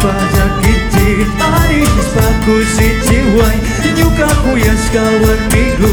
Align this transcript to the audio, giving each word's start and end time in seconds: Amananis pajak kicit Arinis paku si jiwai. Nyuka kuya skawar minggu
Amananis 0.00 0.32
pajak 0.32 0.52
kicit 0.64 1.28
Arinis 1.40 2.08
paku 2.16 2.56
si 2.64 2.88
jiwai. 3.04 3.58
Nyuka 3.96 4.28
kuya 4.42 4.74
skawar 4.76 5.38
minggu 5.52 5.92